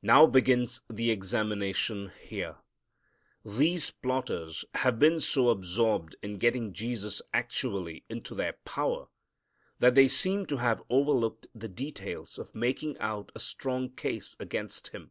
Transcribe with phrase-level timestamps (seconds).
[0.00, 2.56] Now begins the examination here.
[3.44, 9.08] These plotters have been so absorbed in getting Jesus actually into their power
[9.78, 14.34] that they seem to have over looked the details of making out a strong case
[14.40, 15.10] against Him.